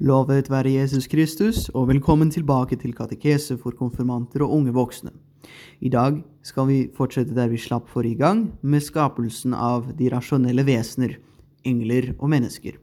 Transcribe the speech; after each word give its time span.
Lovet 0.00 0.46
være 0.48 0.70
Jesus 0.78 1.04
Kristus, 1.12 1.66
og 1.76 1.90
velkommen 1.90 2.30
tilbake 2.32 2.78
til 2.80 2.94
katekese 2.96 3.58
for 3.60 3.76
konfirmanter 3.76 4.40
og 4.46 4.54
unge 4.56 4.72
voksne. 4.72 5.10
I 5.84 5.90
dag 5.92 6.22
skal 6.40 6.68
vi 6.70 6.78
fortsette 6.96 7.36
der 7.36 7.50
vi 7.52 7.58
slapp 7.60 7.84
forrige 7.92 8.16
gang, 8.16 8.46
med 8.62 8.80
skapelsen 8.80 9.52
av 9.52 9.90
de 9.98 10.08
rasjonelle 10.08 10.64
vesener, 10.64 11.18
engler 11.68 12.14
og 12.16 12.30
mennesker. 12.32 12.78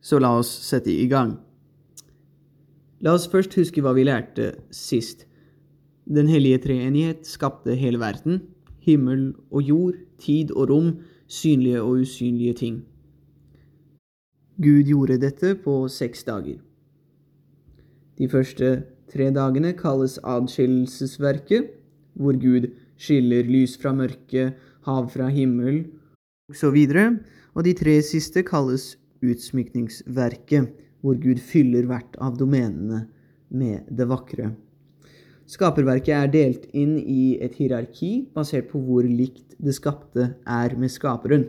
Så 0.00 0.16
la 0.24 0.32
oss 0.38 0.48
sette 0.48 0.88
i 0.88 1.04
gang. 1.04 1.36
La 3.04 3.12
oss 3.12 3.28
først 3.28 3.52
huske 3.60 3.84
hva 3.84 3.92
vi 3.92 4.08
lærte 4.08 4.54
sist. 4.72 5.26
Den 6.08 6.32
hellige 6.32 6.62
treenighet 6.64 7.28
skapte 7.28 7.76
hele 7.76 8.00
verden, 8.00 8.46
himmel 8.80 9.34
og 9.52 9.68
jord, 9.68 10.00
tid 10.16 10.56
og 10.56 10.72
rom, 10.72 10.94
synlige 11.28 11.84
og 11.84 12.06
usynlige 12.06 12.56
ting. 12.64 12.80
Gud 14.60 14.90
gjorde 14.90 15.16
dette 15.22 15.54
på 15.64 15.74
seks 15.88 16.26
dager. 16.26 16.58
De 18.20 18.26
første 18.28 18.72
tre 19.08 19.30
dagene 19.32 19.72
kalles 19.78 20.18
adskillelsesverket, 20.20 21.70
hvor 22.20 22.36
Gud 22.36 22.66
skiller 23.00 23.48
lys 23.48 23.78
fra 23.80 23.94
mørke, 23.96 24.50
hav 24.84 25.08
fra 25.14 25.30
himmel 25.32 25.86
osv., 26.52 26.76
og 27.56 27.64
de 27.64 27.72
tre 27.74 27.96
siste 28.04 28.44
kalles 28.46 28.92
utsmykningsverket, 29.24 30.68
hvor 31.00 31.16
Gud 31.16 31.40
fyller 31.40 31.88
hvert 31.88 32.20
av 32.20 32.36
domenene 32.36 33.06
med 33.48 33.88
det 33.88 34.06
vakre. 34.12 34.52
Skaperverket 35.50 36.14
er 36.14 36.28
delt 36.30 36.68
inn 36.76 36.98
i 37.00 37.38
et 37.42 37.56
hierarki 37.58 38.28
basert 38.36 38.68
på 38.70 38.78
hvor 38.84 39.08
likt 39.08 39.56
det 39.58 39.72
skapte 39.74 40.34
er 40.46 40.76
med 40.78 40.92
skaperen. 40.92 41.48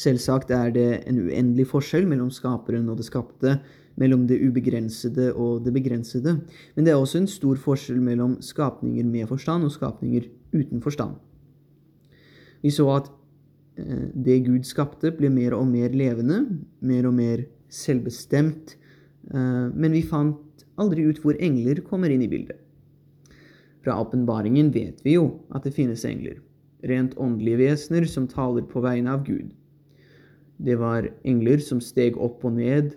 Selvsagt 0.00 0.52
er 0.54 0.72
det 0.72 0.88
en 1.10 1.18
uendelig 1.26 1.66
forskjell 1.74 2.06
mellom 2.08 2.30
skaperen 2.32 2.88
og 2.88 3.00
det 3.00 3.08
skapte, 3.08 3.58
mellom 4.00 4.24
det 4.30 4.38
ubegrensede 4.40 5.32
og 5.34 5.64
det 5.66 5.74
begrensede, 5.74 6.38
men 6.74 6.86
det 6.86 6.92
er 6.92 7.00
også 7.00 7.20
en 7.20 7.28
stor 7.28 7.58
forskjell 7.60 8.00
mellom 8.00 8.38
skapninger 8.44 9.04
med 9.04 9.28
forstand 9.28 9.66
og 9.66 9.74
skapninger 9.74 10.30
uten 10.54 10.80
forstand. 10.80 11.18
Vi 12.62 12.72
så 12.72 12.86
at 12.94 13.10
eh, 13.80 14.08
det 14.14 14.42
Gud 14.46 14.64
skapte, 14.68 15.12
ble 15.16 15.28
mer 15.32 15.56
og 15.58 15.66
mer 15.68 15.92
levende, 15.92 16.42
mer 16.80 17.08
og 17.10 17.16
mer 17.18 17.44
selvbestemt, 17.68 18.76
eh, 19.34 19.68
men 19.74 19.92
vi 19.92 20.06
fant 20.06 20.64
aldri 20.80 21.04
ut 21.10 21.20
hvor 21.20 21.36
engler 21.36 21.82
kommer 21.84 22.12
inn 22.12 22.24
i 22.24 22.30
bildet. 22.30 22.56
Fra 23.84 23.96
åpenbaringen 24.00 24.72
vet 24.72 25.00
vi 25.04 25.16
jo 25.16 25.40
at 25.56 25.64
det 25.64 25.76
finnes 25.76 26.04
engler, 26.08 26.40
rent 26.88 27.16
åndelige 27.20 27.66
vesener 27.66 28.08
som 28.08 28.28
taler 28.28 28.64
på 28.68 28.80
vegne 28.84 29.12
av 29.12 29.24
Gud. 29.28 29.52
Det 30.60 30.76
var 30.80 31.08
engler 31.24 31.62
som 31.64 31.80
steg 31.80 32.18
opp 32.20 32.44
og 32.44 32.58
ned 32.58 32.94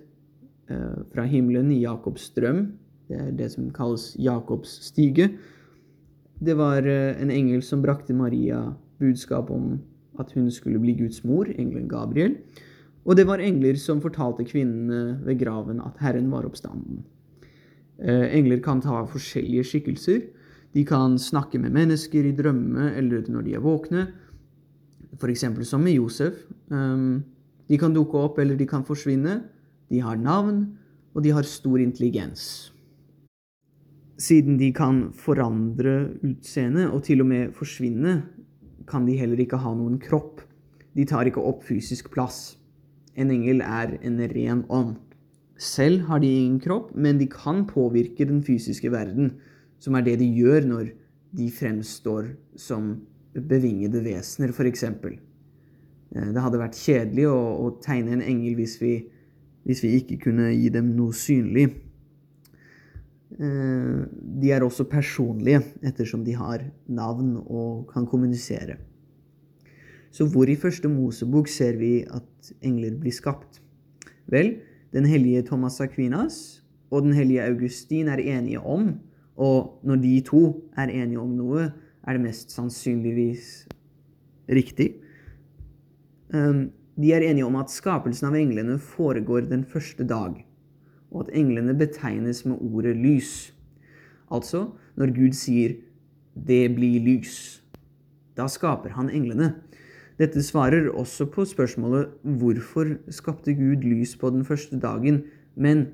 eh, 0.69 0.99
fra 1.13 1.25
himmelen 1.29 1.71
i 1.71 1.81
Jakobs 1.85 2.29
drøm. 2.35 2.65
Det 3.07 3.19
er 3.19 3.31
det 3.39 3.49
som 3.53 3.69
kalles 3.75 4.11
Jakobs 4.19 4.75
stige. 4.89 5.29
Det 6.43 6.57
var 6.59 6.83
eh, 6.83 7.15
en 7.21 7.31
engel 7.31 7.63
som 7.63 7.83
brakte 7.83 8.15
Maria 8.15 8.73
budskap 8.99 9.51
om 9.51 9.77
at 10.19 10.31
hun 10.35 10.51
skulle 10.51 10.81
bli 10.81 10.95
Guds 10.99 11.23
mor, 11.23 11.47
engelen 11.49 11.87
Gabriel. 11.89 12.37
Og 13.03 13.17
det 13.19 13.25
var 13.27 13.43
engler 13.43 13.79
som 13.79 14.01
fortalte 14.03 14.45
kvinnene 14.47 15.19
ved 15.25 15.39
graven 15.41 15.81
at 15.83 15.99
Herren 16.03 16.29
var 16.31 16.47
oppstanden. 16.47 17.03
Eh, 17.99 18.27
engler 18.37 18.61
kan 18.63 18.81
ta 18.83 19.03
forskjellige 19.07 19.67
skikkelser. 19.71 20.21
De 20.73 20.83
kan 20.87 21.19
snakke 21.21 21.59
med 21.61 21.75
mennesker 21.75 22.25
i 22.25 22.35
drømme 22.35 22.91
eller 22.97 23.27
når 23.29 23.45
de 23.45 23.55
er 23.55 23.63
våkne, 23.63 24.07
f.eks. 25.19 25.45
som 25.69 25.83
med 25.85 25.99
Josef. 25.99 26.47
Um, 26.73 27.23
de 27.69 27.79
kan 27.79 27.93
dukke 27.95 28.19
opp, 28.19 28.39
eller 28.39 28.57
de 28.59 28.67
kan 28.67 28.85
forsvinne. 28.87 29.41
De 29.91 30.01
har 30.03 30.19
navn, 30.19 30.65
og 31.13 31.23
de 31.23 31.33
har 31.35 31.47
stor 31.47 31.79
intelligens. 31.79 32.71
Siden 34.19 34.57
de 34.59 34.69
kan 34.75 35.07
forandre 35.17 36.13
utseende 36.23 36.89
og 36.91 37.03
til 37.07 37.23
og 37.23 37.29
med 37.29 37.53
forsvinne, 37.57 38.21
kan 38.87 39.07
de 39.07 39.15
heller 39.17 39.39
ikke 39.39 39.59
ha 39.61 39.71
noen 39.75 39.99
kropp. 40.01 40.43
De 40.93 41.05
tar 41.09 41.27
ikke 41.29 41.41
opp 41.41 41.63
fysisk 41.65 42.11
plass. 42.13 42.57
En 43.15 43.31
engel 43.33 43.63
er 43.65 43.97
en 44.01 44.19
ren 44.33 44.63
ånd. 44.73 44.97
Selv 45.57 46.07
har 46.09 46.19
de 46.19 46.27
ingen 46.27 46.59
kropp, 46.61 46.91
men 46.95 47.19
de 47.21 47.29
kan 47.29 47.63
påvirke 47.69 48.25
den 48.27 48.41
fysiske 48.43 48.91
verden, 48.91 49.35
som 49.79 49.95
er 49.95 50.05
det 50.05 50.17
de 50.21 50.27
gjør 50.33 50.65
når 50.67 50.91
de 51.33 51.49
fremstår 51.53 52.33
som 52.59 52.95
bevingede 53.33 54.03
vesener, 54.05 54.53
f.eks. 54.53 54.85
Eh, 56.13 56.29
det 56.33 56.43
hadde 56.43 56.61
vært 56.61 56.79
kjedelig 56.79 57.27
å, 57.29 57.39
å 57.65 57.71
tegne 57.83 58.17
en 58.17 58.25
engel 58.25 58.57
hvis 58.59 58.77
vi, 58.81 58.93
hvis 59.67 59.83
vi, 59.85 59.95
ikke 60.01 60.21
kunne 60.27 60.51
gi 60.53 60.69
dem 60.73 60.93
noe 60.97 61.15
synlig. 61.17 61.69
Eh, 63.33 64.01
de 64.41 64.53
er 64.53 64.65
også 64.65 64.85
personlige, 64.89 65.63
ettersom 65.85 66.25
de 66.25 66.37
har 66.37 66.65
navn 66.87 67.37
og 67.43 67.87
kan 67.93 68.07
kommunisere. 68.09 68.77
Så 70.13 70.27
hvor 70.29 70.45
i 70.45 70.59
første 70.59 70.89
Mosebok 70.91 71.49
ser 71.49 71.79
vi 71.79 72.03
at 72.05 72.53
engler 72.61 72.93
blir 73.01 73.15
skapt? 73.15 73.63
Vel, 74.29 74.59
den 74.93 75.07
hellige 75.09 75.41
Thomas 75.47 75.79
Aquinas 75.81 76.61
og 76.93 77.07
den 77.07 77.15
hellige 77.17 77.47
Augustin 77.49 78.11
er 78.13 78.21
enige 78.21 78.61
om, 78.61 78.99
og 79.33 79.79
når 79.81 80.03
de 80.03 80.11
to 80.27 80.43
er 80.77 80.93
enige 80.93 81.17
om 81.17 81.31
noe, 81.33 81.71
er 82.05 82.13
det 82.13 82.21
mest 82.21 82.53
sannsynligvis 82.53 83.63
riktig. 84.53 85.02
Ehm, 86.33 86.71
de 86.97 87.13
er 87.13 87.25
enige 87.25 87.45
om 87.45 87.55
at 87.57 87.73
skapelsen 87.73 88.29
av 88.29 88.37
englene 88.37 88.79
foregår 88.81 89.47
den 89.49 89.63
første 89.65 90.05
dag, 90.05 90.37
og 91.11 91.25
at 91.25 91.33
englene 91.37 91.75
betegnes 91.77 92.43
med 92.45 92.61
ordet 92.61 92.95
lys. 92.97 93.53
Altså, 94.33 94.71
når 94.95 95.13
Gud 95.13 95.33
sier 95.33 95.75
'det 96.35 96.75
blir 96.75 96.99
lys', 96.99 97.61
da 98.37 98.47
skaper 98.47 98.89
han 98.89 99.09
englene. 99.09 99.55
Dette 100.17 100.43
svarer 100.43 100.89
også 100.89 101.25
på 101.25 101.45
spørsmålet 101.45 102.09
hvorfor 102.23 102.97
skapte 103.09 103.53
Gud 103.53 103.83
lys 103.83 104.15
på 104.15 104.29
den 104.29 104.45
første 104.45 104.79
dagen, 104.79 105.23
men 105.55 105.87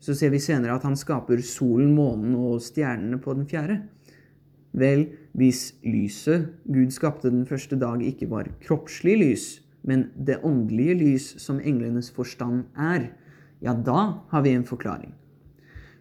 så 0.00 0.14
ser 0.14 0.30
vi 0.30 0.38
senere 0.38 0.74
at 0.74 0.82
han 0.82 0.96
skaper 0.96 1.40
solen, 1.42 1.94
månen 1.94 2.34
og 2.34 2.60
stjernene 2.60 3.18
på 3.18 3.34
den 3.34 3.46
fjerde. 3.46 3.82
Vel, 4.72 5.06
hvis 5.32 5.74
lyset 5.84 6.52
Gud 6.68 6.90
skapte 6.90 7.30
den 7.30 7.46
første 7.46 7.78
dag, 7.80 8.02
ikke 8.02 8.30
var 8.30 8.48
kroppslig 8.60 9.16
lys, 9.18 9.65
men 9.86 10.08
det 10.26 10.40
åndelige 10.44 10.94
lys 10.98 11.28
som 11.42 11.60
englenes 11.62 12.10
forstand 12.10 12.64
er, 12.74 13.12
ja, 13.62 13.72
da 13.72 14.26
har 14.32 14.42
vi 14.42 14.54
en 14.56 14.66
forklaring. 14.66 15.14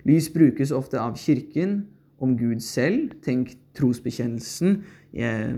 Lys 0.06 0.30
brukes 0.34 0.72
ofte 0.74 1.00
av 1.02 1.18
Kirken 1.18 1.86
om 2.22 2.38
Gud 2.38 2.60
selv. 2.66 3.14
Tenk 3.26 3.56
trosbekjennelsen. 3.78 4.84
Eh, 5.14 5.58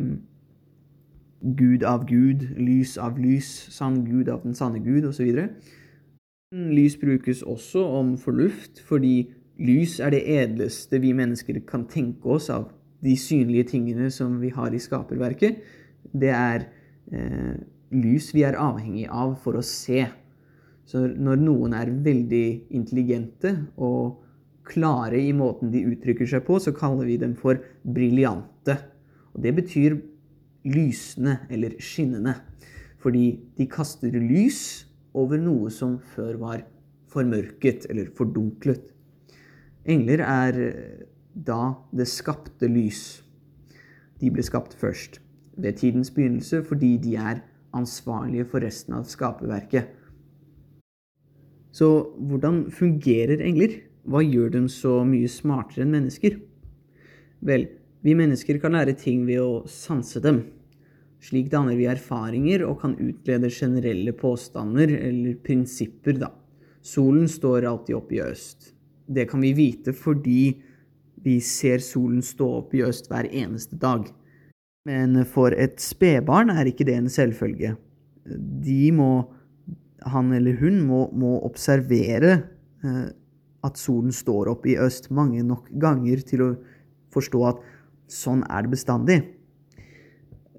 Gud 1.42 1.84
av 1.84 2.06
Gud, 2.10 2.44
lys 2.58 2.98
av 2.98 3.20
lys, 3.20 3.50
sann 3.72 4.02
Gud 4.06 4.30
av 4.30 4.44
den 4.44 4.56
sanne 4.58 4.80
Gud, 4.84 5.06
osv. 5.06 5.50
Lys 6.52 6.96
brukes 6.98 7.44
også 7.44 7.84
om 8.00 8.16
forluft, 8.18 8.82
fordi 8.88 9.30
lys 9.62 10.00
er 10.00 10.16
det 10.16 10.24
edleste 10.26 11.00
vi 11.04 11.14
mennesker 11.14 11.60
kan 11.68 11.86
tenke 11.90 12.38
oss 12.38 12.50
av 12.50 12.72
de 13.06 13.14
synlige 13.20 13.70
tingene 13.74 14.10
som 14.12 14.40
vi 14.42 14.50
har 14.50 14.74
i 14.74 14.82
skaperverket. 14.82 15.62
Det 16.14 16.34
er 16.34 16.66
eh, 17.12 17.58
lys 17.94 18.32
vi 18.36 18.44
er 18.48 18.58
avhengig 18.60 19.08
av 19.10 19.36
for 19.44 19.58
å 19.60 19.66
se. 19.66 20.06
Så 20.88 21.04
når 21.08 21.42
noen 21.42 21.76
er 21.76 21.92
veldig 21.92 22.48
intelligente 22.76 23.54
og 23.76 24.24
klare 24.68 25.20
i 25.20 25.34
måten 25.36 25.72
de 25.72 25.86
uttrykker 25.88 26.28
seg 26.28 26.44
på, 26.48 26.60
så 26.60 26.76
kaller 26.76 27.08
vi 27.08 27.18
dem 27.20 27.36
for 27.40 27.60
briljante. 27.84 28.78
Og 29.36 29.44
det 29.44 29.54
betyr 29.60 29.98
lysende 30.68 31.40
eller 31.54 31.78
skinnende. 31.84 32.36
Fordi 33.04 33.38
de 33.58 33.68
kaster 33.72 34.16
lys 34.16 34.88
over 35.18 35.40
noe 35.40 35.72
som 35.74 35.98
før 36.16 36.40
var 36.42 36.66
formørket 37.12 37.88
eller 37.92 38.10
fordunklet. 38.18 38.84
Engler 39.88 40.24
er 40.26 40.58
da 41.32 41.78
det 41.96 42.10
skapte 42.12 42.68
lys. 42.68 43.22
De 44.20 44.32
ble 44.34 44.44
skapt 44.44 44.74
først, 44.76 45.22
ved 45.58 45.78
tidens 45.80 46.12
begynnelse, 46.12 46.64
fordi 46.66 46.98
de 47.02 47.16
er 47.16 47.44
ansvarlige 47.76 48.48
for 48.52 48.64
resten 48.64 48.96
av 48.98 49.08
skaperverket. 49.10 49.94
Så 51.76 51.88
hvordan 52.18 52.68
fungerer 52.74 53.44
engler? 53.44 53.82
Hva 54.08 54.24
gjør 54.24 54.54
dem 54.54 54.70
så 54.72 55.02
mye 55.06 55.28
smartere 55.30 55.84
enn 55.84 55.94
mennesker? 55.94 56.40
Vel, 57.46 57.68
vi 58.02 58.16
mennesker 58.18 58.58
kan 58.64 58.74
lære 58.78 58.96
ting 58.98 59.26
ved 59.28 59.44
å 59.44 59.66
sanse 59.70 60.22
dem. 60.24 60.46
Slik 61.22 61.50
danner 61.52 61.78
vi 61.78 61.90
erfaringer 61.90 62.64
og 62.68 62.80
kan 62.84 62.96
utlede 63.02 63.50
generelle 63.52 64.14
påstander 64.18 64.94
eller 64.96 65.38
prinsipper, 65.44 66.18
da. 66.22 66.32
Solen 66.82 67.28
står 67.28 67.68
alltid 67.68 67.98
opp 67.98 68.14
i 68.16 68.22
øst. 68.24 68.72
Det 69.08 69.28
kan 69.30 69.42
vi 69.44 69.54
vite 69.58 69.94
fordi 69.98 70.56
vi 71.26 71.40
ser 71.44 71.82
solen 71.84 72.22
stå 72.24 72.48
opp 72.62 72.76
i 72.78 72.84
øst 72.86 73.10
hver 73.12 73.28
eneste 73.28 73.76
dag. 73.82 74.08
Men 74.88 75.20
for 75.28 75.56
et 75.56 75.82
spedbarn 75.84 76.52
er 76.54 76.70
ikke 76.70 76.88
det 76.88 76.96
en 76.96 77.12
selvfølge. 77.12 77.76
De 78.64 78.84
må 78.96 79.12
Han 80.08 80.30
eller 80.32 80.56
hun 80.62 80.84
må, 80.88 81.00
må 81.12 81.40
observere 81.44 82.30
eh, 82.86 83.08
at 83.66 83.80
solen 83.82 84.14
står 84.14 84.52
opp 84.54 84.68
i 84.70 84.78
øst 84.80 85.10
mange 85.12 85.42
nok 85.44 85.66
ganger 85.82 86.22
til 86.24 86.44
å 86.46 86.50
forstå 87.12 87.42
at 87.50 87.64
sånn 88.08 88.46
er 88.46 88.64
det 88.64 88.72
bestandig. 88.76 89.18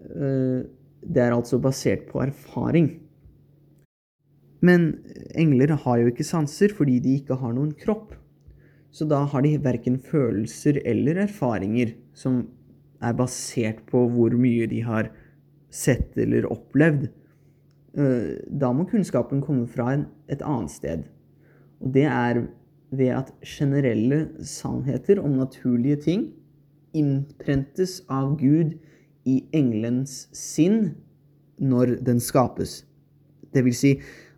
Eh, 0.05 0.67
det 1.01 1.23
er 1.23 1.37
altså 1.37 1.61
basert 1.63 2.09
på 2.11 2.21
erfaring. 2.27 2.91
Men 4.61 4.91
engler 5.39 5.77
har 5.85 6.03
jo 6.03 6.11
ikke 6.11 6.27
sanser 6.27 6.75
fordi 6.75 6.99
de 7.01 7.15
ikke 7.21 7.39
har 7.39 7.55
noen 7.55 7.73
kropp. 7.79 8.17
Så 8.91 9.07
da 9.09 9.23
har 9.31 9.45
de 9.47 9.55
verken 9.63 9.99
følelser 10.03 10.81
eller 10.89 11.23
erfaringer 11.29 11.95
som 12.17 12.43
er 13.05 13.17
basert 13.19 13.85
på 13.91 14.05
hvor 14.13 14.35
mye 14.39 14.67
de 14.71 14.83
har 14.87 15.11
sett 15.71 16.17
eller 16.19 16.49
opplevd. 16.51 17.09
Eh, 17.99 18.39
da 18.49 18.73
må 18.75 18.87
kunnskapen 18.89 19.43
komme 19.45 19.69
fra 19.71 19.93
et 20.29 20.43
annet 20.43 20.73
sted. 20.73 21.07
Og 21.83 21.93
det 21.95 22.07
er 22.11 22.47
ved 22.91 23.13
at 23.13 23.33
generelle 23.45 24.29
sannheter 24.43 25.21
om 25.21 25.37
naturlige 25.37 26.01
ting 26.09 26.29
innprentes 26.97 28.01
av 28.09 28.39
Gud 28.41 28.79
i 29.29 29.43
engelens 29.53 30.27
sinn 30.37 30.95
når 31.61 31.99
den 32.07 32.21
skapes. 32.23 32.83
Det 33.53 33.65
vil 33.67 33.77
si 33.77 33.93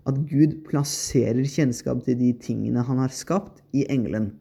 at 0.09 0.19
Gud 0.31 0.61
plasserer 0.67 1.45
kjennskap 1.47 2.03
til 2.07 2.19
de 2.19 2.33
tingene 2.43 2.83
han 2.87 2.99
har 3.03 3.13
skapt, 3.15 3.61
i 3.77 3.85
engelen. 3.93 4.33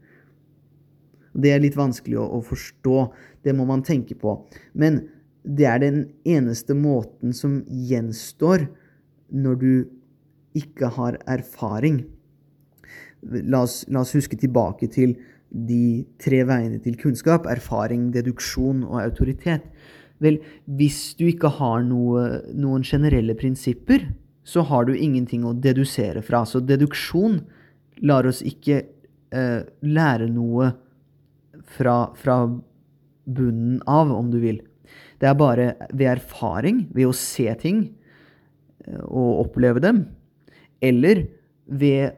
Det 1.34 1.54
er 1.54 1.64
litt 1.64 1.78
vanskelig 1.78 2.18
å, 2.20 2.26
å, 2.40 2.42
forstå. 2.46 2.98
Det 3.46 3.54
må 3.56 3.68
man 3.70 3.84
tenke 3.86 4.18
på. 4.20 4.36
Men 4.74 5.04
det 5.44 5.68
er 5.70 5.82
den 5.84 6.04
eneste 6.28 6.76
måten 6.78 7.34
som 7.36 7.62
gjenstår 7.68 8.68
når 9.30 9.60
du 9.62 9.74
ikke 10.58 10.90
har 10.98 11.20
erfaring. 11.30 12.04
La 13.22 13.64
oss, 13.66 13.84
la 13.92 14.04
oss 14.04 14.16
huske 14.18 14.40
tilbake 14.40 14.90
til 14.92 15.16
de 15.50 16.06
tre 16.22 16.44
veiene 16.46 16.80
til 16.84 16.98
kunnskap 17.00 17.48
erfaring, 17.50 18.10
deduksjon 18.14 18.84
og 18.88 19.00
autoritet. 19.02 19.66
Vel, 20.20 20.42
hvis 20.66 21.16
du 21.20 21.26
ikke 21.30 21.52
har 21.60 21.84
noe, 21.88 22.44
noen 22.54 22.84
generelle 22.84 23.36
prinsipper, 23.40 24.10
så 24.44 24.64
har 24.68 24.88
du 24.88 24.94
ingenting 24.96 25.46
å 25.46 25.56
dedusere 25.56 26.22
fra. 26.26 26.44
Så 26.46 26.62
deduksjon 26.66 27.40
lar 28.06 28.28
oss 28.28 28.42
ikke 28.46 28.82
eh, 28.82 29.62
lære 29.86 30.30
noe 30.32 30.74
fra, 31.70 32.10
fra 32.18 32.42
bunnen 33.30 33.82
av, 33.86 34.12
om 34.12 34.32
du 34.32 34.40
vil. 34.42 34.62
Det 35.20 35.30
er 35.30 35.38
bare 35.38 35.70
ved 35.92 36.08
erfaring, 36.16 36.88
ved 36.96 37.10
å 37.10 37.16
se 37.16 37.48
ting 37.62 37.84
eh, 38.88 39.04
og 39.06 39.46
oppleve 39.46 39.84
dem, 39.84 40.04
eller 40.82 41.26
ved 41.70 42.18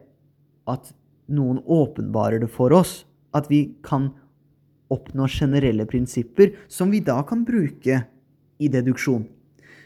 at 0.70 0.92
noen 1.32 1.60
åpenbarer 1.66 2.42
det 2.42 2.50
for 2.52 2.72
oss, 2.76 3.02
at 3.36 3.48
vi 3.50 3.74
kan 3.84 4.10
oppnå 4.92 5.26
generelle 5.30 5.86
prinsipper 5.88 6.52
som 6.70 6.92
vi 6.92 7.00
da 7.04 7.18
kan 7.26 7.46
bruke 7.48 8.02
i 8.62 8.68
deduksjon. 8.70 9.24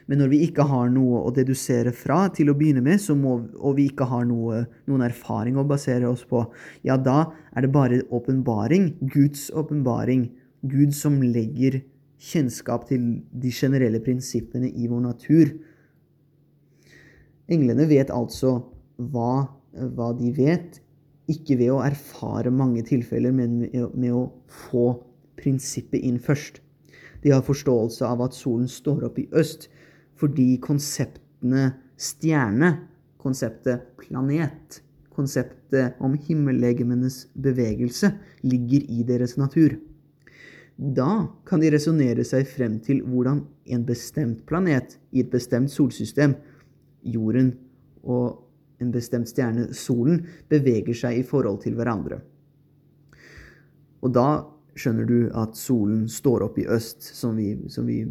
Men 0.06 0.20
når 0.23 0.31
vi 0.31 0.38
ikke 0.47 0.67
har 0.70 0.91
noe 0.94 1.25
å 1.26 1.32
dedusere 1.35 1.91
fra 1.97 2.26
til 2.35 2.50
å 2.50 2.55
begynne 2.58 2.82
med, 2.85 3.03
må, 3.19 3.41
og 3.58 3.76
vi 3.79 3.88
ikke 3.91 4.06
har 4.06 4.26
noe, 4.29 4.62
noen 4.87 5.03
erfaring 5.08 5.58
å 5.58 5.67
basere 5.67 6.06
oss 6.06 6.23
på, 6.29 6.44
ja, 6.87 6.94
da 6.97 7.32
er 7.56 7.67
det 7.67 7.73
bare 7.75 8.05
åpenbaring, 8.14 8.93
Guds 9.11 9.49
åpenbaring, 9.50 10.29
Gud 10.67 10.94
som 10.94 11.19
legger 11.23 11.81
kjennskap 12.23 12.87
til 12.88 13.08
de 13.35 13.50
generelle 13.53 14.00
prinsippene 14.03 14.70
i 14.70 14.88
vår 14.91 15.03
natur. 15.08 15.53
Englene 17.52 17.87
vet 17.91 18.11
altså 18.14 18.56
hva, 18.97 19.47
hva 19.75 20.12
de 20.19 20.31
vet, 20.35 20.81
ikke 21.31 21.59
ved 21.59 21.73
å 21.75 21.82
erfare 21.82 22.52
mange 22.55 22.85
tilfeller, 22.87 23.35
men 23.35 23.64
med 23.67 24.12
å 24.14 24.29
få 24.70 24.93
prinsippet 25.38 26.05
inn 26.06 26.20
først. 26.23 26.62
De 27.25 27.32
har 27.35 27.43
forståelse 27.43 28.06
av 28.06 28.23
at 28.23 28.37
solen 28.37 28.69
står 28.70 29.09
opp 29.09 29.19
i 29.19 29.26
øst, 29.35 29.67
fordi 30.16 30.56
konseptene 30.62 31.70
stjerne, 32.00 32.72
konseptet 33.20 33.84
planet, 34.00 34.80
konseptet 35.16 35.96
om 36.00 36.16
himmellegemenes 36.28 37.26
bevegelse 37.32 38.12
ligger 38.44 38.84
i 38.92 39.04
deres 39.08 39.36
natur. 39.40 39.76
Da 40.76 41.26
kan 41.48 41.62
de 41.62 41.70
resonnere 41.72 42.24
seg 42.28 42.44
frem 42.50 42.76
til 42.84 43.00
hvordan 43.06 43.40
en 43.72 43.86
bestemt 43.88 44.42
planet 44.48 44.98
i 45.12 45.22
et 45.24 45.30
bestemt 45.32 45.72
solsystem, 45.72 46.36
jorden 47.00 47.54
og 48.04 48.42
en 48.82 48.90
bestemt 48.92 49.30
stjerne, 49.30 49.70
solen, 49.72 50.26
beveger 50.52 50.96
seg 50.96 51.22
i 51.22 51.24
forhold 51.24 51.62
til 51.64 51.78
hverandre. 51.78 52.20
Og 54.04 54.12
da 54.12 54.28
skjønner 54.76 55.08
du 55.08 55.18
at 55.32 55.56
solen 55.56 56.04
står 56.12 56.44
opp 56.44 56.58
i 56.60 56.66
øst, 56.68 57.00
som 57.16 57.38
vi, 57.40 57.54
som 57.72 57.88
vi 57.88 58.02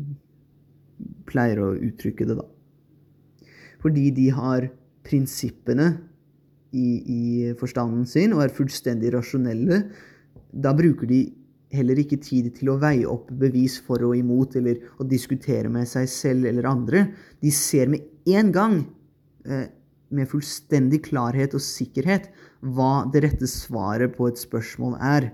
pleier 1.29 1.61
å 1.61 1.73
uttrykke 1.75 2.27
det, 2.29 2.37
da. 2.39 2.45
Fordi 3.83 4.09
de 4.15 4.29
har 4.33 4.67
prinsippene 5.05 5.91
i, 6.75 6.89
i 7.05 7.23
forstanden 7.59 8.05
sin 8.09 8.33
og 8.35 8.45
er 8.45 8.53
fullstendig 8.55 9.13
rasjonelle. 9.13 9.83
Da 10.49 10.73
bruker 10.75 11.09
de 11.09 11.21
heller 11.75 11.99
ikke 12.01 12.19
tid 12.23 12.51
til 12.57 12.71
å 12.71 12.79
veie 12.81 13.07
opp 13.09 13.31
bevis 13.39 13.77
for 13.83 14.03
og 14.05 14.15
imot 14.17 14.55
eller 14.59 14.81
å 15.01 15.07
diskutere 15.07 15.71
med 15.71 15.89
seg 15.89 16.07
selv 16.11 16.49
eller 16.49 16.67
andre. 16.69 17.07
De 17.43 17.51
ser 17.53 17.91
med 17.91 18.05
en 18.31 18.51
gang 18.55 18.77
eh, 19.45 19.67
med 20.15 20.29
fullstendig 20.31 21.03
klarhet 21.09 21.55
og 21.57 21.63
sikkerhet 21.63 22.29
hva 22.75 23.05
det 23.11 23.25
rette 23.25 23.49
svaret 23.49 24.15
på 24.15 24.29
et 24.29 24.39
spørsmål 24.41 24.97
er. 25.01 25.29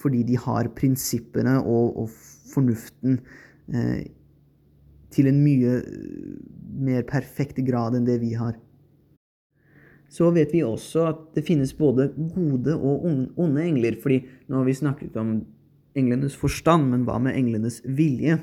Fordi 0.00 0.22
de 0.28 0.36
har 0.40 0.72
prinsippene 0.76 1.56
og, 1.62 2.02
og 2.04 2.10
fornuften 2.52 3.20
eh, 3.72 4.08
til 5.14 5.28
en 5.30 5.42
mye 5.44 5.78
eh, 5.80 6.38
mer 6.76 7.04
perfekt 7.08 7.60
grad 7.66 7.96
enn 7.96 8.08
det 8.08 8.18
vi 8.22 8.34
har. 8.38 8.56
Så 10.12 10.30
vet 10.34 10.52
vi 10.54 10.62
også 10.62 11.06
at 11.10 11.22
det 11.34 11.44
finnes 11.46 11.74
både 11.76 12.08
gode 12.14 12.74
og 12.76 13.06
onde 13.36 13.62
engler. 13.62 13.98
fordi 14.00 14.22
nå 14.46 14.60
har 14.60 14.66
vi 14.66 14.74
snakket 14.74 15.16
om 15.16 15.40
englenes 15.96 16.36
forstand, 16.36 16.90
men 16.90 17.04
hva 17.04 17.18
med 17.18 17.36
englenes 17.36 17.80
vilje? 17.84 18.38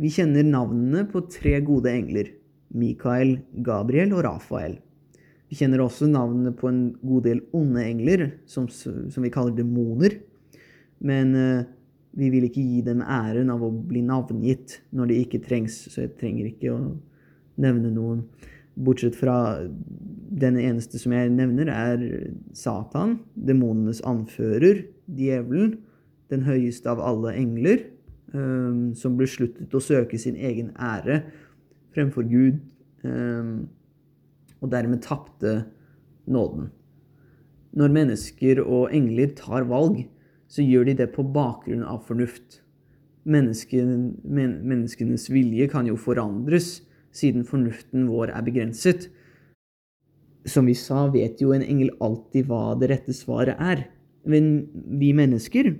Vi 0.00 0.08
kjenner 0.12 0.46
navnene 0.46 1.04
på 1.10 1.26
tre 1.28 1.58
gode 1.60 1.90
engler. 1.92 2.30
Mikael, 2.70 3.40
Gabriel 3.66 4.14
og 4.14 4.24
Rafael. 4.24 4.78
Vi 5.50 5.58
kjenner 5.58 5.82
også 5.82 6.06
navnene 6.06 6.52
på 6.54 6.68
en 6.70 6.82
god 7.02 7.26
del 7.26 7.40
onde 7.56 7.82
engler, 7.82 8.28
som, 8.46 8.68
som 8.70 9.24
vi 9.24 9.32
kaller 9.34 9.56
demoner. 9.56 10.14
Men 11.02 11.34
uh, 11.34 11.66
vi 12.18 12.30
vil 12.32 12.46
ikke 12.48 12.62
gi 12.62 12.80
dem 12.86 13.02
æren 13.04 13.52
av 13.52 13.62
å 13.62 13.70
bli 13.70 14.02
navngitt 14.02 14.80
når 14.96 15.10
det 15.10 15.18
ikke 15.24 15.42
trengs, 15.44 15.76
så 15.92 16.04
jeg 16.04 16.16
trenger 16.20 16.48
ikke 16.50 16.72
å 16.74 16.80
nevne 17.60 17.92
noen. 17.94 18.24
Bortsett 18.80 19.16
fra 19.18 19.36
den 20.40 20.58
eneste 20.60 20.98
som 21.00 21.14
jeg 21.14 21.30
nevner, 21.34 21.70
er 21.70 22.32
Satan, 22.56 23.18
demonenes 23.34 24.02
anfører, 24.06 24.84
djevelen, 25.10 25.76
den 26.30 26.46
høyeste 26.46 26.90
av 26.90 27.02
alle 27.02 27.34
engler, 27.38 27.84
um, 28.32 28.90
som 28.94 29.18
besluttet 29.18 29.74
å 29.74 29.82
søke 29.82 30.18
sin 30.22 30.38
egen 30.38 30.70
ære 30.78 31.24
fremfor 31.94 32.26
Gud, 32.30 32.60
um, 33.02 33.68
og 34.60 34.70
dermed 34.72 35.02
tapte 35.02 35.64
nåden. 36.30 36.70
Når 37.76 37.92
mennesker 37.94 38.62
og 38.62 38.94
engler 38.94 39.34
tar 39.38 39.66
valg, 39.70 40.02
så 40.50 40.64
gjør 40.66 40.90
de 40.90 40.96
det 40.98 41.10
på 41.14 41.24
bakgrunn 41.34 41.84
av 41.86 42.02
fornuft. 42.08 42.60
Mennesken, 43.30 44.16
men, 44.24 44.58
menneskenes 44.66 45.28
vilje 45.30 45.68
kan 45.70 45.86
jo 45.86 45.98
forandres, 46.00 46.80
siden 47.14 47.44
fornuften 47.46 48.08
vår 48.10 48.32
er 48.34 48.46
begrenset. 48.46 49.08
Som 50.48 50.70
vi 50.70 50.74
sa, 50.78 51.04
vet 51.12 51.42
jo 51.42 51.54
en 51.54 51.64
engel 51.64 51.92
alltid 52.02 52.48
hva 52.50 52.74
det 52.80 52.90
rette 52.90 53.14
svaret 53.14 53.60
er. 53.60 53.86
Men 54.28 54.66
vi 55.00 55.12
mennesker 55.16 55.74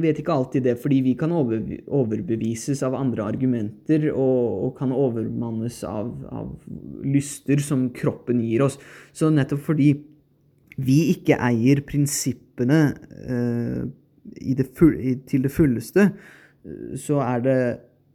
vet 0.00 0.20
ikke 0.22 0.32
alltid 0.32 0.64
det, 0.64 0.76
fordi 0.80 1.00
vi 1.04 1.12
kan 1.18 1.32
overbevises 1.34 2.80
av 2.86 2.96
andre 2.96 3.26
argumenter 3.28 4.08
og, 4.12 4.64
og 4.66 4.70
kan 4.78 4.94
overmannes 4.96 5.82
av, 5.84 6.12
av, 6.32 6.54
lyster 7.04 7.60
som 7.60 7.90
kroppen 7.94 8.40
gir 8.44 8.64
oss. 8.64 8.78
Så 9.12 9.28
nettopp 9.32 9.64
fordi 9.66 9.92
vi 10.80 10.98
ikke 11.12 11.36
eier 11.44 11.82
prinsippene 11.84 12.80
uh, 13.28 13.84
det 14.22 14.68
full, 14.78 14.96
til 15.26 15.44
det 15.46 15.52
fulleste, 15.52 16.10
så 16.98 17.18
er 17.24 17.42
det 17.42 17.58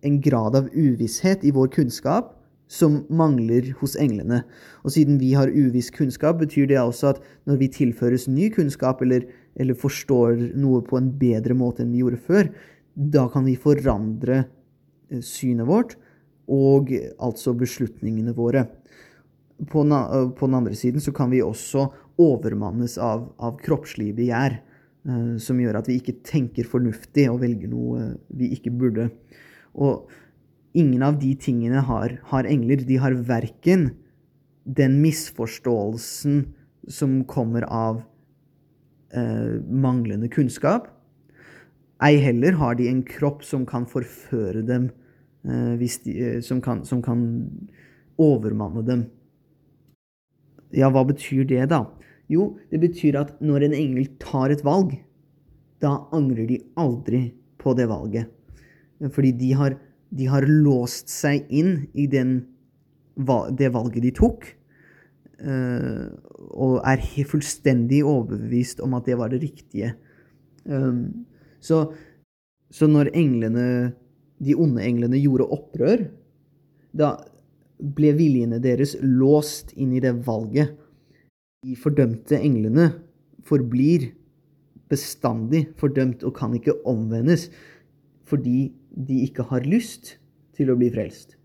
en 0.07 0.19
grad 0.23 0.55
av 0.55 0.69
uvisshet 0.73 1.43
i 1.43 1.51
vår 1.55 1.71
kunnskap 1.73 2.33
som 2.67 2.99
mangler 3.09 3.71
hos 3.79 3.95
englene. 3.99 4.41
Og 4.83 4.93
siden 4.95 5.19
vi 5.21 5.31
har 5.37 5.51
uviss 5.51 5.89
kunnskap, 5.95 6.39
betyr 6.41 6.67
det 6.69 6.79
også 6.81 7.13
at 7.13 7.21
når 7.47 7.61
vi 7.61 7.69
tilføres 7.71 8.27
ny 8.31 8.49
kunnskap 8.53 9.01
eller, 9.05 9.25
eller 9.55 9.77
forstår 9.77 10.35
noe 10.59 10.83
på 10.85 10.99
en 10.99 11.09
bedre 11.19 11.55
måte 11.57 11.83
enn 11.83 11.93
vi 11.95 12.03
gjorde 12.03 12.21
før, 12.27 12.51
da 12.97 13.27
kan 13.31 13.47
vi 13.47 13.55
forandre 13.59 14.41
eh, 14.43 15.23
synet 15.23 15.69
vårt 15.69 15.95
og 16.47 16.91
altså 17.19 17.53
beslutningene 17.57 18.35
våre. 18.35 18.65
På 19.71 19.83
den, 19.83 20.53
andre 20.55 20.75
siden 20.77 21.03
så 21.03 21.11
kan 21.15 21.31
vi 21.31 21.43
også 21.43 21.87
overmannes 22.21 22.97
av, 23.01 23.29
av 23.39 23.57
kroppslige 23.63 24.15
begjær, 24.17 24.59
eh, 24.59 24.76
som 25.39 25.59
gjør 25.61 25.77
at 25.79 25.87
vi 25.87 26.01
ikke 26.01 26.17
tenker 26.27 26.67
fornuftig 26.67 27.29
og 27.31 27.37
velger 27.39 27.69
noe 27.71 28.09
vi 28.35 28.49
ikke 28.51 28.73
burde. 28.75 29.05
Og 29.71 30.09
ingen 30.77 31.05
av 31.05 31.19
de 31.21 31.31
tingene 31.39 31.79
har, 31.87 32.17
har 32.31 32.49
engler. 32.49 32.83
De 32.83 32.99
har 32.99 33.15
verken 33.27 33.89
den 34.67 34.99
misforståelsen 35.01 36.43
som 36.91 37.21
kommer 37.29 37.65
av 37.71 38.01
eh, 39.15 39.57
manglende 39.67 40.29
kunnskap. 40.31 40.89
Ei 42.03 42.19
heller 42.21 42.57
har 42.59 42.77
de 42.77 42.89
en 42.91 43.03
kropp 43.05 43.43
som 43.45 43.65
kan 43.65 43.87
forføre 43.89 44.61
dem, 44.67 44.89
eh, 45.47 45.73
de, 45.79 45.89
eh, 46.13 46.41
som, 46.45 46.61
kan, 46.61 46.83
som 46.85 47.01
kan 47.01 47.21
overmanne 48.21 48.83
dem. 48.85 49.05
Ja, 50.75 50.91
hva 50.91 51.05
betyr 51.07 51.47
det, 51.47 51.69
da? 51.71 51.85
Jo, 52.31 52.57
det 52.71 52.81
betyr 52.83 53.17
at 53.21 53.35
når 53.43 53.67
en 53.67 53.75
engel 53.77 54.09
tar 54.19 54.51
et 54.51 54.63
valg, 54.67 54.97
da 55.83 55.93
angrer 56.15 56.47
de 56.49 56.59
aldri 56.79 57.21
på 57.61 57.73
det 57.77 57.87
valget. 57.89 58.27
Fordi 59.13 59.31
de 59.37 59.51
har, 59.57 59.77
de 60.09 60.27
har 60.29 60.47
låst 60.47 61.11
seg 61.13 61.47
inn 61.53 61.87
i 61.93 62.07
den, 62.09 62.39
det 63.59 63.71
valget 63.75 64.03
de 64.03 64.13
tok. 64.15 64.49
Uh, 65.37 66.09
og 66.57 66.79
er 66.81 67.03
fullstendig 67.29 68.01
overbevist 68.01 68.79
om 68.81 68.95
at 68.97 69.05
det 69.05 69.17
var 69.19 69.29
det 69.29 69.43
riktige. 69.43 69.93
Um, 70.65 71.27
så, 71.61 71.91
så, 72.73 72.89
når 72.89 73.11
englene, 73.13 73.93
de 74.41 74.55
onde 74.57 74.81
englene 74.81 75.21
gjorde 75.21 75.45
opprør, 75.53 76.07
da, 76.97 77.13
ble 77.77 78.15
viljene 78.17 78.57
deres 78.63 78.95
låst 79.03 79.75
inn 79.77 79.93
i 79.93 80.01
det 80.01 80.15
valget. 80.25 80.73
De 81.67 81.75
fordømte 81.75 82.37
englene 82.39 82.93
forblir 83.43 84.13
bestandig 84.87 85.65
fordømt 85.75 86.21
og 86.23 86.37
kan 86.37 86.53
ikke 86.55 86.77
omvendes 86.87 87.49
fordi 88.27 88.69
de 88.95 89.17
ikke 89.25 89.43
har 89.49 89.67
lyst 89.67 90.13
til 90.55 90.71
å 90.71 90.77
bli 90.79 90.87
frelst. 90.93 91.35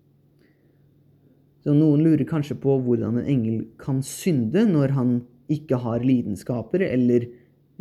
Så 1.63 1.75
noen 1.75 2.05
lurer 2.07 2.23
kanskje 2.27 2.55
på 2.59 2.77
hvordan 2.87 3.19
en 3.19 3.31
engel 3.35 3.65
kan 3.83 3.99
synde 4.07 4.63
når 4.71 4.95
han 4.95 5.13
ikke 5.51 5.81
har 5.83 6.07
lidenskaper 6.07 6.87
eller 6.87 7.27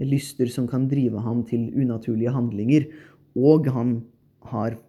lyster 0.02 0.50
som 0.50 0.66
kan 0.70 0.88
drive 0.90 1.22
ham 1.22 1.44
til 1.46 1.70
unaturlige 1.78 2.34
handlinger, 2.34 2.88
og 3.38 3.70
han 3.70 4.00
har 4.50 4.80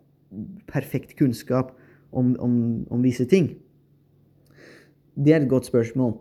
perfekt 0.72 1.18
kunnskap 1.20 1.76
om, 2.12 2.32
om, 2.40 2.54
om 2.88 3.04
visse 3.04 3.28
ting? 3.28 3.52
Det 5.16 5.36
er 5.36 5.42
et 5.42 5.52
godt 5.52 5.68
spørsmål. 5.68 6.16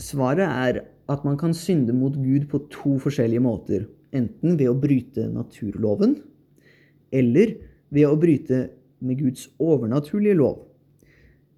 Svaret 0.00 0.46
er 0.46 0.80
at 1.12 1.24
man 1.26 1.36
kan 1.36 1.52
synde 1.56 1.92
mot 1.96 2.14
Gud 2.16 2.46
på 2.50 2.62
to 2.72 2.96
forskjellige 3.02 3.42
måter. 3.44 3.86
Enten 4.12 4.56
ved 4.60 4.70
å 4.70 4.76
bryte 4.78 5.26
naturloven, 5.32 6.16
eller 7.12 7.56
ved 7.92 8.08
å 8.08 8.18
bryte 8.20 8.66
med 9.02 9.20
Guds 9.20 9.48
overnaturlige 9.60 10.38
lov. 10.38 10.60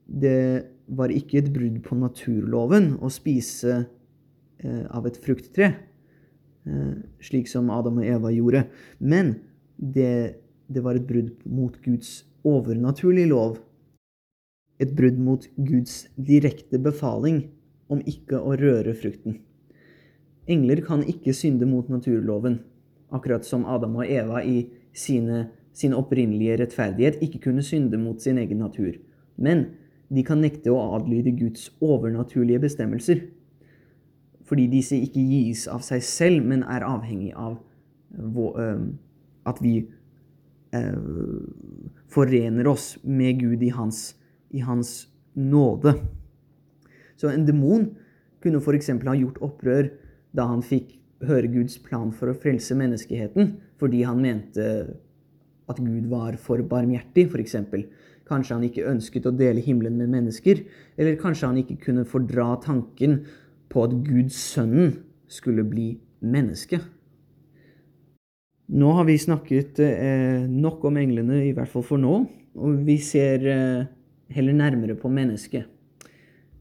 Det 0.06 0.66
var 0.86 1.12
ikke 1.14 1.40
et 1.40 1.50
brudd 1.54 1.80
på 1.84 1.96
naturloven 1.98 2.94
å 3.02 3.10
spise 3.12 3.84
eh, 4.60 4.84
av 4.90 5.06
et 5.08 5.18
frukttre, 5.22 5.70
eh, 6.66 6.94
slik 7.24 7.48
som 7.50 7.70
Adam 7.72 8.02
og 8.02 8.08
Eva 8.08 8.32
gjorde. 8.34 8.66
Men 8.98 9.36
det, 9.78 10.40
det 10.66 10.84
var 10.84 10.98
et 10.98 11.06
brudd 11.08 11.32
mot 11.46 11.76
Guds 11.84 12.22
overnaturlige 12.44 13.30
lov, 13.30 13.58
et 14.82 14.90
brudd 14.94 15.20
mot 15.22 15.44
Guds 15.54 16.04
direkte 16.18 16.80
befaling 16.82 17.44
om 17.92 18.00
ikke 18.08 18.40
å 18.40 18.54
røre 18.58 18.94
frukten. 18.96 19.40
Engler 20.50 20.82
kan 20.84 21.04
ikke 21.08 21.34
synde 21.36 21.66
mot 21.68 21.88
naturloven, 21.88 22.58
akkurat 23.14 23.46
som 23.46 23.64
Adam 23.70 23.96
og 24.00 24.08
Eva 24.10 24.42
i 24.44 24.66
sine, 24.96 25.48
sin 25.74 25.94
opprinnelige 25.96 26.58
rettferdighet 26.60 27.22
ikke 27.24 27.40
kunne 27.48 27.64
synde 27.64 27.98
mot 27.98 28.20
sin 28.22 28.38
egen 28.38 28.60
natur. 28.62 28.96
Men 29.36 29.66
de 30.12 30.22
kan 30.26 30.42
nekte 30.44 30.70
å 30.70 30.82
adlyde 30.98 31.32
Guds 31.38 31.70
overnaturlige 31.82 32.62
bestemmelser, 32.62 33.24
fordi 34.44 34.66
disse 34.68 34.98
ikke 35.00 35.22
gis 35.24 35.64
av 35.72 35.80
seg 35.82 36.04
selv, 36.04 36.44
men 36.44 36.62
er 36.68 36.84
avhengig 36.84 37.32
av 37.32 37.56
at 39.48 39.62
vi 39.64 39.78
forener 42.12 42.68
oss 42.68 42.94
med 43.02 43.40
Gud 43.40 43.64
i 43.64 43.72
hans, 43.74 44.12
i 44.52 44.60
hans 44.62 45.08
nåde. 45.34 45.96
Så 47.21 47.30
en 47.30 47.47
demon 47.47 47.88
kunne 48.44 48.61
f.eks. 48.61 48.90
ha 48.90 49.16
gjort 49.16 49.40
opprør 49.44 49.90
da 50.35 50.49
han 50.50 50.62
fikk 50.64 50.97
høre 51.25 51.49
Guds 51.52 51.78
plan 51.83 52.11
for 52.12 52.30
å 52.30 52.37
frelse 52.37 52.76
menneskeheten, 52.76 53.54
fordi 53.80 54.02
han 54.04 54.21
mente 54.23 54.66
at 55.71 55.80
Gud 55.80 56.09
var 56.11 56.37
for 56.40 56.61
barmhjertig, 56.68 57.28
f.eks. 57.30 57.56
Kanskje 58.28 58.56
han 58.56 58.66
ikke 58.66 58.88
ønsket 58.88 59.28
å 59.28 59.35
dele 59.37 59.64
himmelen 59.64 59.97
med 60.00 60.12
mennesker, 60.12 60.62
eller 60.97 61.21
kanskje 61.21 61.50
han 61.50 61.61
ikke 61.61 61.80
kunne 61.88 62.06
fordra 62.09 62.54
tanken 62.64 63.23
på 63.73 63.85
at 63.85 63.97
Guds 64.06 64.38
sønnen 64.54 64.94
skulle 65.30 65.64
bli 65.66 65.94
menneske. 66.25 66.80
Nå 68.75 68.94
har 68.97 69.04
vi 69.04 69.18
snakket 69.21 69.80
eh, 69.85 70.47
nok 70.49 70.87
om 70.88 70.97
englene, 70.97 71.42
i 71.44 71.52
hvert 71.56 71.68
fall 71.68 71.85
for 71.85 72.00
nå, 72.00 72.14
og 72.54 72.78
vi 72.87 72.97
ser 73.02 73.44
eh, 73.50 73.87
heller 74.33 74.56
nærmere 74.56 74.97
på 74.97 75.11
mennesket. 75.12 75.68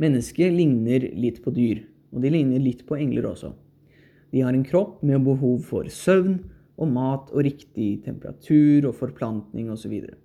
Mennesket 0.03 0.51
ligner 0.51 1.05
litt 1.15 1.39
på 1.43 1.53
dyr, 1.55 1.83
og 2.11 2.23
de 2.23 2.31
ligner 2.33 2.59
litt 2.59 2.83
på 2.87 2.97
engler 2.99 3.29
også. 3.29 3.53
De 4.33 4.41
har 4.43 4.55
en 4.55 4.65
kropp 4.65 5.03
med 5.05 5.23
behov 5.23 5.61
for 5.69 5.87
søvn 5.87 6.39
og 6.81 6.89
mat 6.91 7.29
og 7.31 7.45
riktig 7.45 8.01
temperatur 8.03 8.89
og 8.89 8.97
forplantning 8.97 9.69
osv. 9.71 9.93
Og, 10.01 10.15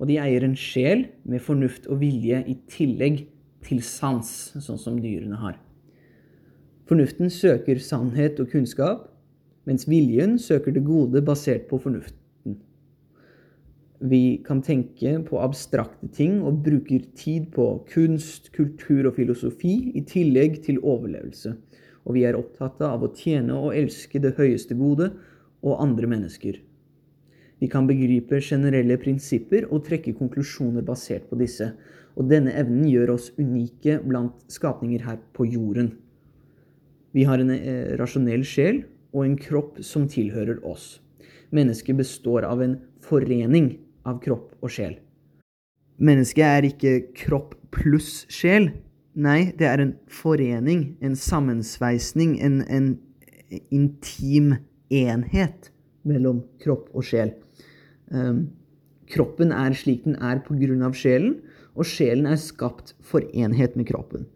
og 0.00 0.08
de 0.10 0.16
eier 0.18 0.46
en 0.46 0.56
sjel 0.58 1.04
med 1.28 1.44
fornuft 1.44 1.86
og 1.86 2.00
vilje 2.00 2.40
i 2.48 2.56
tillegg 2.72 3.26
til 3.62 3.82
sans, 3.86 4.32
sånn 4.56 4.80
som 4.80 4.98
dyrene 4.98 5.38
har. 5.38 5.60
Fornuften 6.88 7.30
søker 7.30 7.78
sannhet 7.78 8.40
og 8.42 8.50
kunnskap, 8.50 9.06
mens 9.68 9.86
viljen 9.86 10.34
søker 10.42 10.74
det 10.74 10.82
gode 10.88 11.22
basert 11.22 11.68
på 11.70 11.78
fornuften. 11.78 12.21
Vi 14.02 14.42
kan 14.42 14.58
tenke 14.66 15.12
på 15.22 15.38
abstrakte 15.38 16.08
ting 16.10 16.40
og 16.42 16.64
bruker 16.64 17.04
tid 17.14 17.52
på 17.54 17.66
kunst, 17.92 18.48
kultur 18.50 19.06
og 19.06 19.14
filosofi 19.14 19.92
i 19.94 20.02
tillegg 20.02 20.58
til 20.64 20.80
overlevelse. 20.82 21.52
Og 22.02 22.16
vi 22.16 22.24
er 22.26 22.34
opptatt 22.34 22.82
av 22.82 23.04
å 23.06 23.12
tjene 23.14 23.54
og 23.54 23.76
elske 23.78 24.18
det 24.18 24.34
høyeste 24.40 24.74
gode 24.74 25.12
og 25.62 25.78
andre 25.84 26.10
mennesker. 26.10 26.58
Vi 27.62 27.68
kan 27.70 27.86
begripe 27.86 28.40
generelle 28.42 28.96
prinsipper 28.98 29.68
og 29.68 29.84
trekke 29.86 30.16
konklusjoner 30.18 30.82
basert 30.82 31.28
på 31.30 31.38
disse. 31.38 31.68
Og 32.18 32.26
denne 32.26 32.50
evnen 32.58 32.88
gjør 32.90 33.14
oss 33.14 33.30
unike 33.38 34.00
blant 34.02 34.42
skapninger 34.50 35.06
her 35.06 35.22
på 35.30 35.46
jorden. 35.46 35.92
Vi 37.14 37.22
har 37.28 37.38
en 37.38 37.54
eh, 37.54 37.94
rasjonell 38.00 38.42
sjel 38.42 38.82
og 39.14 39.28
en 39.28 39.38
kropp 39.38 39.78
som 39.86 40.10
tilhører 40.10 40.58
oss. 40.66 40.96
Mennesket 41.54 42.02
består 42.02 42.48
av 42.48 42.66
en 42.66 42.80
forening 43.04 43.76
av 44.08 44.20
kropp 44.24 44.54
og 44.62 44.72
sjel. 44.72 44.96
Mennesket 46.02 46.46
er 46.46 46.66
ikke 46.66 46.94
kropp 47.16 47.54
pluss 47.74 48.24
sjel. 48.32 48.70
Nei, 49.12 49.52
det 49.58 49.68
er 49.68 49.82
en 49.82 49.94
forening, 50.10 50.96
en 51.04 51.14
sammensveisning, 51.18 52.38
en, 52.40 52.62
en 52.66 52.88
intim 53.70 54.54
enhet 54.92 55.70
mellom 56.08 56.42
kropp 56.62 56.88
og 56.96 57.04
sjel. 57.06 57.34
Um, 58.12 58.46
kroppen 59.12 59.52
er 59.54 59.76
slik 59.76 60.06
den 60.06 60.16
er 60.16 60.40
pga. 60.44 60.92
sjelen, 60.96 61.40
og 61.76 61.88
sjelen 61.88 62.26
er 62.26 62.40
skapt 62.40 62.94
for 63.00 63.24
enhet 63.32 63.76
med 63.76 63.88
kroppen. 63.88 64.26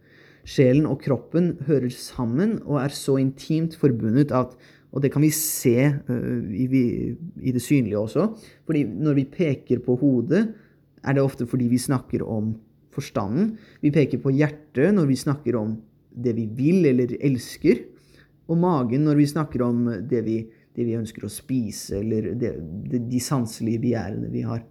Sjelen 0.46 0.86
og 0.86 1.00
kroppen 1.02 1.56
hører 1.66 1.90
sammen 1.90 2.60
og 2.62 2.78
er 2.84 2.94
så 2.94 3.16
intimt 3.18 3.74
forbundet 3.76 4.30
at 4.30 4.54
Og 4.94 5.02
det 5.02 5.10
kan 5.12 5.24
vi 5.24 5.32
se 5.34 5.74
i, 5.76 6.66
i, 6.66 7.52
det 7.52 7.62
synlige 7.62 7.98
også. 7.98 8.28
fordi 8.66 8.84
når 8.84 9.14
vi 9.14 9.24
peker 9.24 9.82
på 9.84 9.96
hodet, 10.00 10.46
er 11.04 11.12
det 11.12 11.22
ofte 11.22 11.46
fordi 11.46 11.68
vi 11.68 11.78
snakker 11.78 12.22
om 12.22 12.54
forstanden. 12.94 13.56
Vi 13.82 13.92
peker 13.92 14.22
på 14.22 14.32
hjertet 14.32 14.94
når 14.94 15.06
vi 15.10 15.16
snakker 15.16 15.58
om 15.58 15.76
det 16.10 16.36
vi 16.36 16.46
vil 16.46 16.86
eller 16.86 17.16
elsker. 17.20 17.82
Og 18.48 18.58
magen 18.58 19.04
når 19.04 19.20
vi 19.20 19.26
snakker 19.26 19.62
om 19.66 19.84
det 20.08 20.22
vi, 20.24 20.38
det 20.76 20.86
vi 20.86 20.96
ønsker 20.96 21.26
å 21.26 21.32
spise, 21.32 22.00
eller 22.00 22.32
det, 22.38 22.54
det, 22.90 23.02
de 23.10 23.20
sanselige 23.20 23.82
begjærene 23.82 24.30
vi 24.32 24.46
har. 24.46 24.62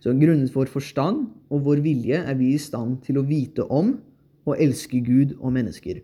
Så 0.00 0.14
grunnet 0.16 0.54
vår 0.54 0.70
forstand 0.72 1.26
og 1.52 1.66
vår 1.66 1.82
vilje 1.84 2.22
er 2.24 2.36
vi 2.38 2.54
i 2.54 2.60
stand 2.60 3.02
til 3.04 3.20
å 3.20 3.26
vite 3.26 3.66
om 3.68 3.98
og 4.48 4.56
elske 4.56 5.02
Gud 5.04 5.36
og 5.38 5.52
mennesker. 5.54 6.00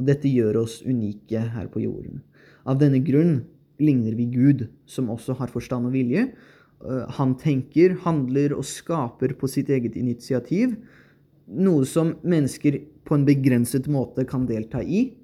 Og 0.00 0.06
dette 0.08 0.30
gjør 0.32 0.62
oss 0.62 0.80
unike 0.80 1.44
her 1.52 1.68
på 1.68 1.84
jorden. 1.84 2.22
Av 2.64 2.80
denne 2.80 3.02
grunn 3.04 3.42
ligner 3.80 4.16
vi 4.16 4.26
Gud, 4.32 4.64
som 4.88 5.12
også 5.12 5.36
har 5.36 5.52
forstand 5.52 5.88
og 5.90 5.94
vilje. 5.96 6.30
Eh, 6.80 7.04
han 7.18 7.36
tenker, 7.40 7.98
handler 8.06 8.56
og 8.56 8.64
skaper 8.64 9.36
på 9.36 9.48
sitt 9.48 9.68
eget 9.68 9.96
initiativ. 10.00 10.76
noe 11.50 11.82
som 11.82 12.12
mennesker 12.22 12.76
på 13.02 13.16
en 13.16 13.24
begrenset 13.26 13.88
måte 13.90 14.22
kan 14.22 14.44
delta 14.46 14.78
i. 14.82 15.16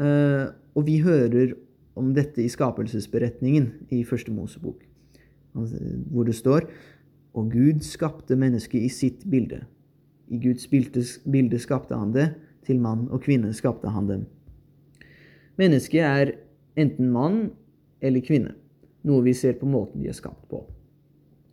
Eh, 0.00 0.46
og 0.72 0.86
vi 0.86 0.96
hører 1.04 1.52
om 1.94 2.14
dette 2.16 2.40
i 2.40 2.48
skapelsesberetningen 2.48 3.66
i 3.92 4.00
Første 4.08 4.32
Mosebok, 4.32 4.80
altså, 5.54 5.76
hvor 6.08 6.24
det 6.24 6.34
står 6.34 6.70
Og 7.34 7.50
Gud 7.52 7.80
skapte 7.80 8.36
mennesket 8.36 8.80
i 8.80 8.88
sitt 8.88 9.30
bilde. 9.30 9.62
I 10.28 10.38
Guds 10.38 10.66
bilde 10.68 11.58
skapte 11.58 11.96
han 11.96 12.12
det, 12.12 12.34
til 12.66 12.80
mann 12.82 13.08
og 13.10 13.22
kvinne 13.24 13.52
skapte 13.56 13.90
han 13.92 14.08
dem. 14.10 14.26
Mennesket 15.60 16.02
er 16.02 16.34
enten 16.80 17.10
mann 17.12 17.40
eller 18.02 18.24
kvinne, 18.24 18.54
noe 19.06 19.24
vi 19.26 19.34
ser 19.36 19.58
på 19.60 19.68
måten 19.68 20.02
de 20.02 20.10
er 20.10 20.16
skapt 20.16 20.48
på. 20.50 20.62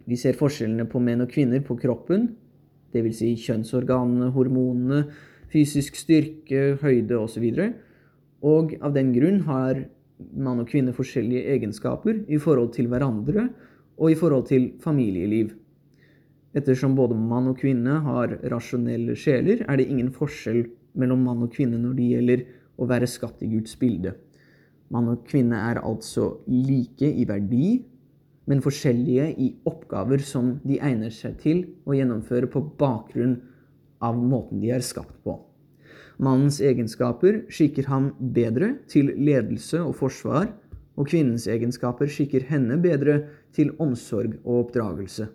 Vi 0.09 0.17
ser 0.17 0.37
forskjellene 0.37 0.87
på 0.89 1.01
menn 1.03 1.21
og 1.21 1.29
kvinner 1.29 1.61
på 1.65 1.77
kroppen, 1.77 2.31
dvs. 2.93 3.19
Si 3.19 3.33
kjønnsorganene, 3.43 4.31
hormonene, 4.33 5.03
fysisk 5.53 5.97
styrke, 5.99 6.79
høyde 6.81 7.19
osv. 7.19 7.45
Og, 7.45 7.77
og 8.49 8.75
av 8.81 8.95
den 8.95 9.11
grunn 9.13 9.43
har 9.45 9.83
mann 10.33 10.63
og 10.63 10.69
kvinne 10.71 10.95
forskjellige 10.95 11.45
egenskaper 11.53 12.23
i 12.27 12.39
forhold 12.41 12.73
til 12.75 12.89
hverandre 12.91 13.49
og 13.99 14.11
i 14.11 14.17
forhold 14.17 14.47
til 14.49 14.71
familieliv. 14.81 15.53
Ettersom 16.57 16.95
både 16.97 17.17
mann 17.17 17.51
og 17.51 17.59
kvinne 17.61 17.99
har 18.07 18.33
rasjonelle 18.51 19.13
sjeler, 19.19 19.61
er 19.69 19.77
det 19.77 19.89
ingen 19.91 20.09
forskjell 20.15 20.63
mellom 20.97 21.21
mann 21.25 21.43
og 21.45 21.53
kvinne 21.53 21.79
når 21.81 21.97
det 21.97 22.09
gjelder 22.13 22.43
å 22.79 22.87
være 22.89 23.09
skapt 23.09 23.43
i 23.45 23.51
Guds 23.51 23.75
bilde. 23.79 24.15
Mann 24.89 25.09
og 25.11 25.25
kvinne 25.29 25.59
er 25.69 25.81
altså 25.83 26.39
like 26.49 27.05
i 27.05 27.25
verdi, 27.29 27.79
men 28.49 28.63
forskjellige 28.65 29.27
i 29.37 29.51
oppgaver 29.69 30.23
som 30.25 30.55
de 30.65 30.79
egner 30.81 31.13
seg 31.13 31.37
til 31.43 31.61
å 31.85 31.93
gjennomføre 31.93 32.49
på 32.49 32.63
bakgrunn 32.79 33.37
av 34.01 34.17
måten 34.17 34.63
de 34.63 34.71
er 34.73 34.85
skapt 34.85 35.19
på. 35.25 35.35
Mannens 36.19 36.57
egenskaper 36.59 37.43
skikker 37.53 37.87
ham 37.87 38.09
bedre 38.19 38.73
til 38.91 39.13
ledelse 39.15 39.79
og 39.83 39.93
forsvar, 40.01 40.49
og 40.99 41.07
kvinnens 41.07 41.45
egenskaper 41.47 42.09
skikker 42.11 42.49
henne 42.49 42.75
bedre 42.81 43.21
til 43.55 43.71
omsorg 43.79 44.33
og 44.41 44.65
oppdragelse. 44.65 45.29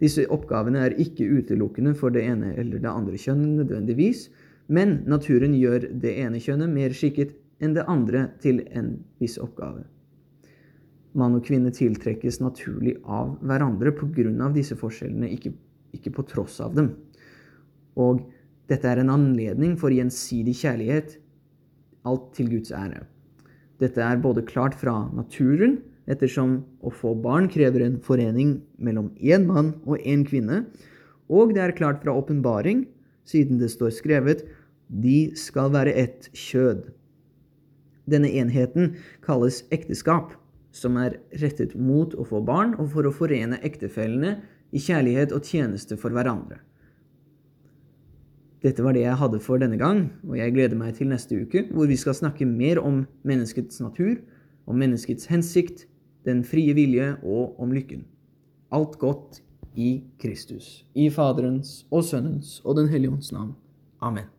Disse 0.00 0.24
oppgavene 0.30 0.80
er 0.86 0.94
ikke 1.02 1.26
utelukkende 1.26 1.92
for 1.98 2.14
det 2.14 2.22
ene 2.30 2.54
eller 2.54 2.80
det 2.80 2.88
andre 2.92 3.18
kjønn 3.20 3.42
nødvendigvis, 3.58 4.28
men 4.68 5.02
naturen 5.08 5.54
gjør 5.56 5.88
det 6.02 6.14
ene 6.22 6.40
kjønnet 6.42 6.72
mer 6.72 6.94
skikket 6.96 7.34
enn 7.64 7.74
det 7.74 7.86
andre 7.90 8.28
til 8.42 8.60
en 8.76 8.98
viss 9.20 9.38
oppgave. 9.40 9.84
Mann 11.18 11.38
og 11.38 11.46
kvinne 11.48 11.72
tiltrekkes 11.74 12.38
naturlig 12.42 12.98
av 13.04 13.38
hverandre 13.42 13.94
pga. 13.96 14.50
disse 14.54 14.76
forskjellene, 14.76 15.30
ikke, 15.32 15.52
ikke 15.92 16.12
på 16.14 16.22
tross 16.28 16.60
av 16.60 16.74
dem. 16.76 16.92
Og 17.96 18.22
dette 18.68 18.86
er 18.86 19.00
en 19.00 19.10
anledning 19.10 19.76
for 19.80 19.90
gjensidig 19.90 20.54
kjærlighet, 20.60 21.16
alt 22.04 22.34
til 22.36 22.50
Guds 22.52 22.70
ære. 22.70 23.06
Dette 23.80 24.02
er 24.02 24.20
både 24.20 24.44
klart 24.46 24.74
fra 24.74 25.08
naturen, 25.14 25.78
ettersom 26.08 26.62
å 26.82 26.92
få 26.92 27.14
barn 27.14 27.48
krever 27.48 27.84
en 27.84 27.98
forening 28.00 28.60
mellom 28.78 29.10
én 29.20 29.46
mann 29.48 29.74
og 29.86 29.98
én 30.04 30.24
kvinne, 30.28 30.66
og 31.28 31.54
det 31.54 31.62
er 31.62 31.76
klart 31.76 32.00
fra 32.02 32.14
åpenbaring, 32.16 32.86
siden 33.28 33.60
det 33.60 33.70
står 33.74 33.92
skrevet 33.96 34.46
de 34.88 35.36
skal 35.36 35.72
være 35.74 35.92
ett 36.00 36.30
kjød. 36.32 36.86
Denne 38.08 38.30
enheten 38.40 38.94
kalles 39.24 39.62
ekteskap, 39.74 40.32
som 40.72 40.96
er 41.00 41.18
rettet 41.42 41.74
mot 41.76 42.14
å 42.16 42.24
få 42.28 42.40
barn 42.44 42.74
og 42.80 42.94
for 42.94 43.08
å 43.08 43.12
forene 43.12 43.60
ektefellene 43.64 44.38
i 44.72 44.80
kjærlighet 44.80 45.34
og 45.36 45.44
tjeneste 45.44 45.98
for 46.00 46.14
hverandre. 46.16 46.60
Dette 48.64 48.82
var 48.82 48.96
det 48.96 49.04
jeg 49.04 49.18
hadde 49.20 49.38
for 49.42 49.60
denne 49.62 49.78
gang, 49.78 50.08
og 50.26 50.34
jeg 50.40 50.54
gleder 50.56 50.78
meg 50.78 50.96
til 50.98 51.12
neste 51.12 51.36
uke, 51.38 51.68
hvor 51.70 51.86
vi 51.86 51.98
skal 52.00 52.16
snakke 52.16 52.48
mer 52.48 52.80
om 52.82 53.04
menneskets 53.28 53.78
natur, 53.84 54.16
om 54.66 54.80
menneskets 54.80 55.28
hensikt, 55.30 55.84
den 56.26 56.42
frie 56.44 56.74
vilje 56.74 57.12
og 57.22 57.60
om 57.62 57.70
lykken. 57.72 58.02
Alt 58.74 58.98
godt 59.00 59.38
i 59.74 60.02
Kristus, 60.18 60.84
i 60.94 61.10
Faderens 61.10 61.86
og 61.90 62.04
Sønnens 62.04 62.60
og 62.64 62.76
Den 62.76 62.88
hellige 62.88 63.10
ånds 63.10 63.32
navn. 63.32 63.54
Amen. 64.00 64.37